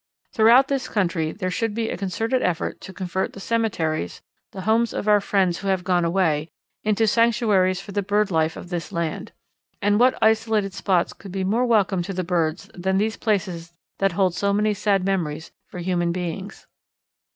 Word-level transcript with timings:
Throughout 0.33 0.67
this 0.67 0.89
country 0.89 1.31
there 1.31 1.51
should 1.51 1.75
be 1.75 1.89
a 1.91 1.95
concerted 1.95 2.41
effort 2.41 2.81
to 2.81 2.91
convert 2.91 3.33
the 3.33 3.39
cemeteries, 3.39 4.23
the 4.51 4.61
homes 4.61 4.93
of 4.93 5.07
our 5.07 5.21
friends 5.21 5.59
who 5.59 5.67
have 5.67 5.83
gone 5.83 6.03
away, 6.03 6.49
into 6.83 7.05
sanctuaries 7.05 7.79
for 7.79 7.91
the 7.91 8.01
bird 8.01 8.31
life 8.31 8.57
of 8.57 8.69
this 8.69 8.91
land. 8.91 9.31
And 9.79 9.99
what 9.99 10.17
isolated 10.19 10.73
spots 10.73 11.13
could 11.13 11.31
be 11.31 11.43
more 11.43 11.67
welcome 11.67 12.01
to 12.01 12.13
the 12.13 12.23
birds 12.23 12.67
than 12.73 12.97
these 12.97 13.15
places 13.15 13.73
that 13.99 14.13
hold 14.13 14.33
so 14.33 14.51
many 14.51 14.73
sad 14.73 15.05
memories 15.05 15.51
for 15.67 15.77
human 15.77 16.11
beings? 16.11 16.65